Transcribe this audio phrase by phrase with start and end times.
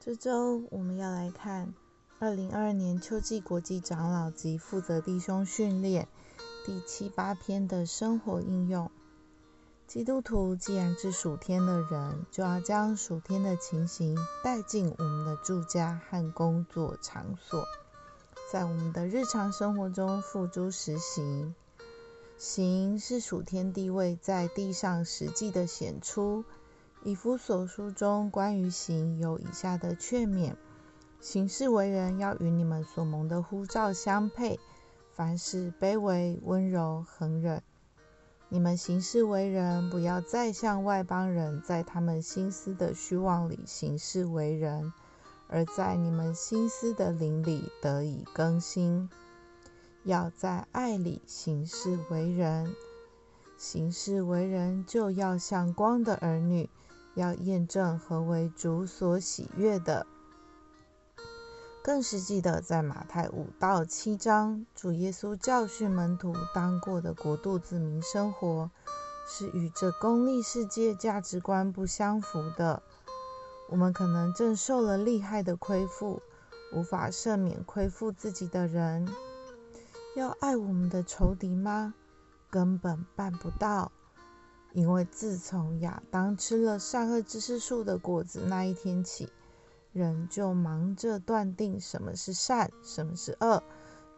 [0.00, 1.74] 这周我们要来看
[2.20, 6.06] 二零二二年秋季国际长老及负责弟兄训练
[6.64, 8.92] 第七八篇的生活应用。
[9.88, 17.64] 基督徒既然是属天的人，就要将属天的情形带进我们的住家和工作场所，
[18.52, 21.56] 在我们的日常生活中付诸实行。
[22.36, 26.44] 行是属天地位在地上实际的显出。
[27.04, 30.54] 以弗所书中关于行有以下的劝勉：
[31.20, 34.58] 行事为人要与你们所蒙的呼召相配，
[35.14, 37.62] 凡事卑微、温柔、恒忍。
[38.48, 44.92] 你们行事为人，不要再像外邦人，在他们心思的虚妄里行事为人，
[45.48, 49.08] 而在你们心思的灵里得以更新。
[50.04, 52.74] 要在爱里行事为人，
[53.56, 56.68] 行事为人就要像光的儿女。
[57.18, 60.06] 要验证何为主所喜悦的。
[61.82, 68.70] 更实际的，在马太五到七章，主耶稣教训门徒当过的国度子民生活，
[69.26, 72.82] 是与这功利世界价值观不相符的。
[73.68, 76.22] 我们可能正受了厉害的亏负，
[76.72, 79.08] 无法赦免亏负自己的人。
[80.14, 81.94] 要爱我们的仇敌吗？
[82.50, 83.92] 根本办不到。
[84.72, 89.32] 因为自从亚当吃了善恶知识树的果子那一天起，
[89.92, 93.62] 人就忙着断定什么是善，什么是恶，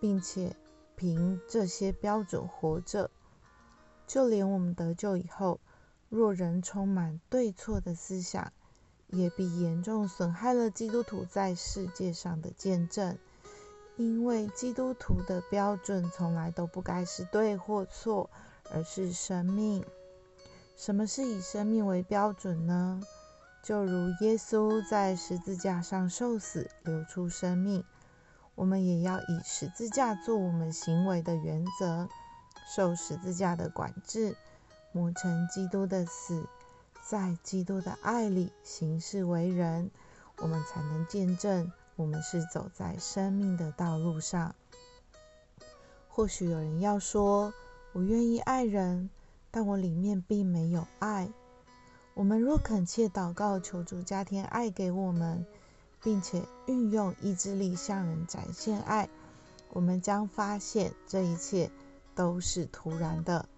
[0.00, 0.56] 并且
[0.96, 3.10] 凭这些标准活着。
[4.06, 5.60] 就连我们得救以后，
[6.08, 8.52] 若人充满对错的思想，
[9.08, 13.18] 也必严重损害了基督徒在世界上的见证。
[13.96, 18.30] 因为基督徒的标准从来都不该是对或错，
[18.72, 19.84] 而是生命。
[20.78, 23.02] 什么是以生命为标准呢？
[23.64, 27.82] 就如耶稣在十字架上受死，流出生命，
[28.54, 32.08] 我们也要以十字架做我们行为的原则，
[32.72, 34.36] 受十字架的管制，
[34.92, 36.46] 磨成基督的死，
[37.04, 39.90] 在基督的爱里行事为人，
[40.36, 44.54] 我们才能见证我们是走在生命的道路上。
[46.06, 47.52] 或许有人要说
[47.92, 49.10] ：“我愿意爱人。”
[49.58, 51.28] 但我里面并没有爱。
[52.14, 55.44] 我们若恳切祷告，求主加添爱给我们，
[56.00, 59.08] 并且运用意志力向人展现爱，
[59.70, 61.72] 我们将发现这一切
[62.14, 63.48] 都是突然的，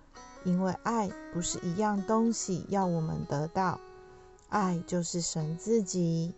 [0.43, 3.79] 因为爱不是一样东西要我们得到，
[4.49, 6.35] 爱就是神自己。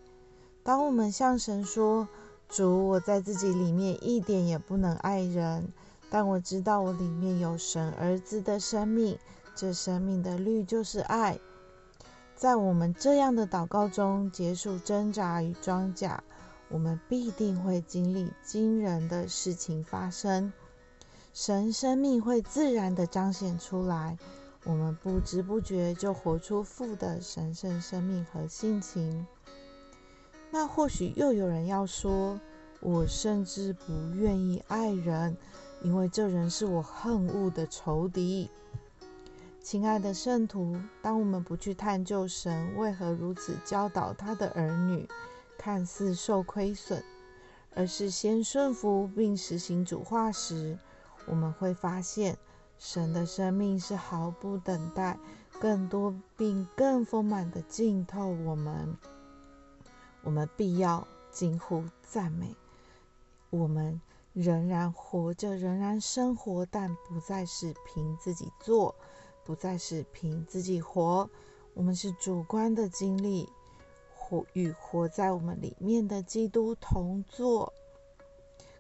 [0.65, 2.09] 当我们向神说
[2.51, 5.73] ：“主，我在自己里面一点也不能爱人，
[6.11, 9.17] 但我知道我里面有神儿子的生命。”
[9.55, 11.39] 这生命的律就是爱。
[12.35, 16.23] 在我们这样的祷告中结束挣扎与装甲，
[16.69, 20.53] 我们必定会经历惊人的事情发生。
[21.33, 24.19] 神生命会自然的彰显出来，
[24.65, 29.27] 我们不知不觉就活出父的神圣生命和性情。
[30.51, 32.39] 那或许又有人要说，
[32.81, 35.37] 我甚至不愿意爱人，
[35.83, 38.51] 因为这人是我恨恶的仇敌。
[39.63, 45.09] 亲爱的圣徒，当我们不去探究神为何如此教导他的儿女，
[45.57, 47.03] 看似受亏损，
[47.73, 50.77] 而是先顺服并实行主化时，
[51.27, 52.37] 我们会发现
[52.77, 55.17] 神的生命是毫不等待、
[55.61, 58.97] 更多并更丰满的浸透我们。
[60.23, 62.57] 我们必要惊呼赞美，
[63.51, 64.01] 我们
[64.33, 68.97] 仍然活着，仍然生活，但不再是凭自己做。
[69.45, 71.29] 不再是凭自己活，
[71.75, 73.49] 我们是主观的经历，
[74.15, 77.73] 活与活在我们里面的基督同坐。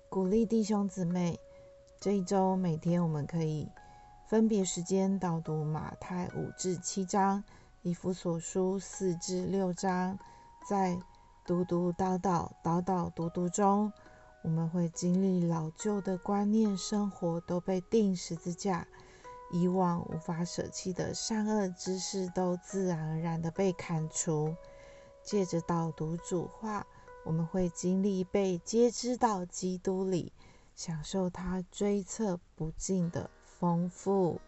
[0.08, 1.38] 鼓励弟兄姊妹，
[1.98, 3.68] 这一周每天我们可以
[4.28, 7.42] 分别时间导读马太五至七章，
[7.82, 10.18] 以弗所书四至六章，
[10.68, 10.98] 在
[11.44, 13.92] 读读叨叨叨叨读读中，
[14.42, 18.86] 我们会经历老旧的观念生活都被钉十字架。
[19.52, 24.56] 以往无法舍弃的善恶之事，都自然而然的被砍除。
[25.22, 26.84] 借着导读主话，
[27.24, 30.32] 我们会经历被接知到基督里，
[30.74, 34.40] 享受他追测不尽的丰富。